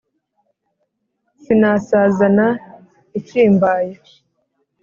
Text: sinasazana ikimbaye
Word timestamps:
sinasazana 1.43 2.47
ikimbaye 3.19 3.93